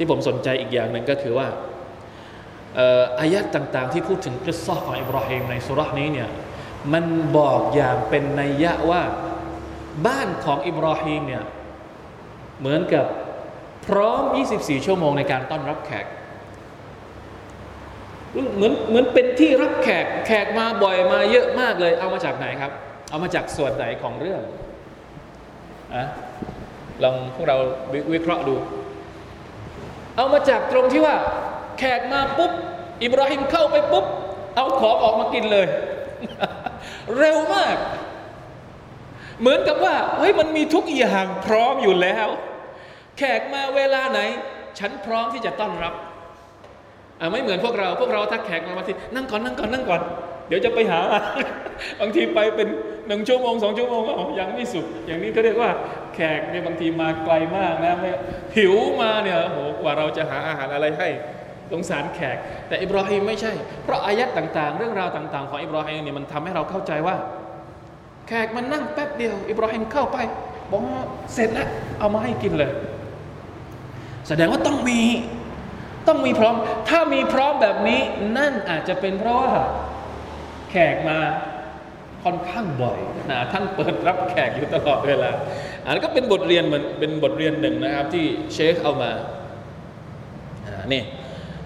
[0.00, 1.48] ที่ผมสนใจอีกอย่างหนึ่งก็คือว่า
[3.20, 6.28] อายัดต่างๆ ที่พูดถึงกริสซอของอิบราฮิมในสุรานี้เนี่ย
[6.92, 7.04] มัน
[7.38, 9.02] บอกอย่างเป็นนัยยะว่า
[10.06, 11.44] บ้านของอิบราฮิมเนี่ย
[12.60, 13.06] เหมือนกับ
[13.86, 14.22] พร้อม
[14.54, 16.06] 24 ชั่วโมงในการต้อนรับแขก
[18.56, 22.72] เหมือนเหมือนเป็นที่รับแขกแขกมาบ่อยมาเยอะมากเลย เอามาจากไหนครับ
[23.10, 24.40] เอามาจากส่วนไหนของเรื่อง
[25.94, 26.04] อะ
[27.02, 27.56] ลองพวกเรา
[28.12, 28.54] วิเคราะห์ดู
[30.20, 31.16] เอามาจากตรงที่ว่า
[31.78, 32.52] แขกมาปุ๊บ
[33.02, 34.04] อิบราฮิมเข้าไปปุ๊บ
[34.56, 35.66] เอาของออกมากินเลย
[37.18, 37.76] เร็วมาก
[39.40, 42.28] เหมือนกับว่าเฮ้ยมันมีทุกอย่างพร้อมอยู่แล้ว
[43.18, 44.20] แขกมาเวลาไหน
[44.78, 45.94] ฉันพร้อมที่จะต้อนรับ
[47.32, 50.00] ไม่เหมือนพวกเราพวกเราถ้าแขกมาบาทีนั่งก่อนนั่งก่อนนั่งก่อน
[50.48, 51.00] เดี๋ยวจะไปหา
[52.00, 52.68] บางทีไปเป็น
[53.08, 54.02] หนึ่งชั่วโมงสองชั่วโมง
[54.40, 55.70] ยังไม่สุก อย่างนี้เขาเรียกว่า
[56.14, 58.10] แขกเนี่ยบางทีมาไกลมากนะไม่
[58.56, 61.08] หิวมาเนี่ยโหกว่าเราจะหาอาหารอะไรให้
[61.72, 62.36] สงสารแขก
[62.68, 63.52] แต่อิบราฮิมไม่ใช่
[63.84, 67.16] เพราะอายัดต่างๆ เรื่องราวต่าง ๆ ของอิบราฮิมเนี่ยมันทำให้เราเข้าใจว่า
[68.28, 70.18] แขกมันนั่งแป๊บเดียว อิบราฮิมเข้าไป
[70.70, 70.82] บอก
[71.34, 71.68] เสร็จแล้ว
[71.98, 72.70] เอามาให้กินเลย
[74.28, 75.02] แสดงว่าต้องมี
[76.08, 76.54] ต้องมีพร้อม
[76.88, 78.00] ถ้ามีพร้อมแบบนี้
[78.38, 79.52] นั่นอาจจะเป็นเพราะว่า
[80.70, 81.18] แขกมา
[82.24, 82.98] ค่อนข้างบ่อย
[83.30, 85.30] นะท่านเปิดรับแขกอยู่ตลอดเวลา
[85.84, 89.10] อันนี้ก็เป็นบทเรียนเหมือนเป็นบทเรียนหนึ่งนะครับที่เชคเอามา
[90.66, 91.02] อ่านี่